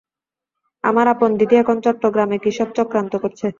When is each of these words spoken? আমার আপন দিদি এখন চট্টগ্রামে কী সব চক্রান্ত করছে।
আমার 0.83 1.05
আপন 1.07 1.29
দিদি 1.39 1.55
এখন 1.57 1.77
চট্টগ্রামে 1.85 2.37
কী 2.43 2.51
সব 2.51 2.69
চক্রান্ত 2.77 3.13
করছে। 3.23 3.45